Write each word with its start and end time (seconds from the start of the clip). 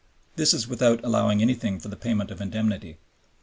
This 0.35 0.51
is 0.51 0.67
without 0.67 1.03
allowing 1.05 1.43
anything 1.43 1.77
for 1.79 1.89
the 1.89 1.95
payment 1.95 2.31
of 2.31 2.39
the 2.39 2.45
indemnity. 2.45 2.97